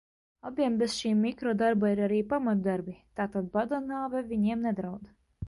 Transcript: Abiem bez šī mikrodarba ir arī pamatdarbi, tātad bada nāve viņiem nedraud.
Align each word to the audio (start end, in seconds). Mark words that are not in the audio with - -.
Abiem 0.49 0.77
bez 0.77 0.95
šī 1.01 1.11
mikrodarba 1.19 1.91
ir 1.97 2.01
arī 2.05 2.17
pamatdarbi, 2.33 2.95
tātad 3.21 3.53
bada 3.59 3.83
nāve 3.93 4.25
viņiem 4.35 4.67
nedraud. 4.71 5.07